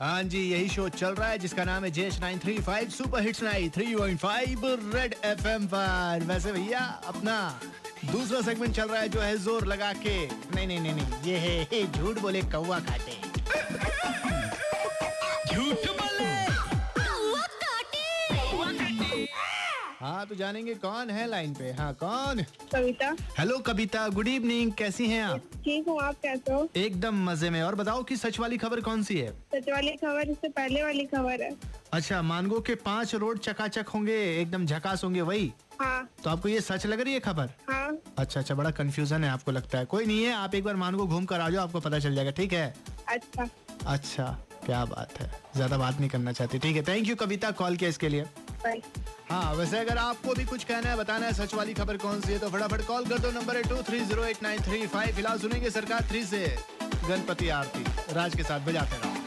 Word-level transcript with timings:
हाँ 0.00 0.22
जी, 0.22 0.40
यही 0.50 0.68
शो 0.68 0.88
चल 0.88 1.14
रहा 1.14 1.28
है, 1.28 1.38
जिसका 1.38 1.64
नाम 1.64 1.84
है 1.84 1.90
जेस 1.90 2.18
nine 2.20 2.38
three 2.38 2.58
five 2.62 2.88
super 2.88 3.22
hits 3.22 3.42
nine 3.42 3.70
three 3.74 3.94
point 3.96 4.18
five 4.20 4.60
red 4.94 5.14
F 5.24 5.46
M 5.48 5.66
पर। 5.66 6.24
वैसे 6.26 6.52
भैया, 6.52 6.80
अपना 7.08 7.38
दूसरा 8.12 8.40
सेगमेंट 8.42 8.74
चल 8.74 8.88
रहा 8.88 9.00
है, 9.00 9.08
जो 9.08 9.20
है 9.20 9.36
ज़ोर 9.38 9.66
लगा 9.66 9.92
के। 10.04 10.16
नहीं 10.26 10.66
नहीं 10.66 10.80
नहीं 10.80 10.92
नहीं, 10.92 11.22
ये 11.24 11.38
है 11.38 11.82
झूठ 11.92 12.18
बोले 12.18 12.42
कौवा 12.52 12.78
खाते 12.80 13.16
झूठ 15.54 15.97
हाँ 20.00 20.26
तो 20.26 20.34
जानेंगे 20.34 20.74
कौन 20.74 21.08
है 21.10 21.26
लाइन 21.26 21.54
पे। 21.54 21.70
हाँ 21.72 21.92
कौन? 21.94 22.42
Kavita. 22.72 23.06
Hello 23.38 23.58
Kavita. 23.58 24.06
Good 24.08 24.28
evening 24.28 24.72
कैसी 24.72 25.06
हैं 25.08 25.22
आप? 25.22 25.40
ठीक 25.64 25.88
हूँ 25.88 25.98
आप 26.02 26.16
कैसे 26.22 26.52
हो? 26.52 26.68
एकदम 26.76 27.24
मज़े 27.24 27.50
में। 27.50 27.60
और 27.62 27.74
बताओ 27.74 28.02
कि 28.02 28.16
सच 28.16 28.38
वाली 28.40 28.58
खबर 28.58 28.80
कौन 28.80 29.02
सी 29.02 29.18
है? 29.18 29.32
सच 29.54 29.68
वाली 29.70 29.92
खबर 29.96 30.30
इससे 30.30 30.48
पहले 30.48 30.82
वाली 30.82 31.04
खबर 31.04 31.42
है। 31.42 31.50
अच्छा 31.92 32.22
मानगो 32.22 32.60
के 32.60 32.74
पाँच 32.74 33.14
रोड 33.14 33.38
चकाचक 33.38 33.88
होंगे 33.88 34.18
एकदम 34.40 34.66
झकास 34.66 35.04
होंगे 35.04 35.20
वही? 35.22 35.52
हाँ। 35.80 36.08
तो 36.24 36.30
आपको 36.30 36.48
ये 36.48 36.60
सच 36.60 36.86
लग 36.86 37.00
रही 37.00 37.14
है 37.14 37.20
खबर? 37.20 37.50
हाँ। 37.70 37.98
अच्छा 38.18 38.40
अच्छा 38.40 38.54
बड़ा 38.54 38.70
कंफ्यूजन 38.70 39.24
है 39.24 39.30
आपको 39.30 39.52
लगता 39.52 39.78
है। 39.78 39.84
कोई 39.86 40.06
नहीं 40.06 40.24
है 40.24 40.32
आप 40.34 40.54
एक 40.54 40.64
बार 40.64 40.76
मानगो 40.76 41.06
घूम 41.06 41.24
कर 41.24 41.40
आ 41.40 41.48
जाओ 41.50 41.62
आपको 41.62 41.80
पता 41.80 41.98
चल 41.98 42.14
जाएगा 42.14 42.30
ठीक 42.30 42.52
है? 42.52 42.74
अच्छा। 43.08 43.48
अच्छा 43.86 44.36
क्या 44.66 44.84
बात 44.84 45.20
है। 45.20 45.30
ज़्यादा 45.56 45.78
बात 45.78 45.98
नहीं 46.00 46.10
करना 46.10 46.32
चाहती। 46.32 46.58
ठीक 46.58 46.76
है 46.76 46.82
थैंक 46.88 47.08
यू 47.08 47.16
कविता 47.16 47.50
कॉल 47.50 47.76
किया 47.76 47.90
इसके 47.90 48.08
लिए। 48.08 48.24
हाँ 49.30 49.54
वैसे 49.54 49.78
अगर 49.78 49.98
आपको 49.98 50.34
भी 50.34 50.44
कुछ 50.44 50.64
कहना 50.64 50.90
है, 50.90 50.96
बताना 50.96 51.26
है, 51.26 51.32
सच 51.34 51.54
वाली 51.54 51.74
खबर 51.74 51.96
कौन 51.96 52.20
सी 52.20 52.32
है 52.32 52.38
तो 52.38 52.48
फटाफट 52.50 52.86
कॉल 52.86 53.06
कर 53.08 53.18
दो 53.18 53.30
नंबर 53.30 53.56
है 53.56 53.62
two 53.62 53.82
three 53.82 54.00
zero 54.00 54.24
eight 54.24 54.42
nine 54.42 54.62
three 54.62 54.86
five 54.86 55.14
फ़िलहाल 55.16 55.38
सुनेंगे 55.38 55.70
सरकार 55.70 56.06
थ्री 56.10 56.24
से 56.24 56.46
गणपति 57.08 57.48
आरती। 57.48 57.84
राज 58.14 58.36
के 58.36 58.42
साथ 58.42 58.60
बजाते 58.60 58.96
रहो। 58.96 59.17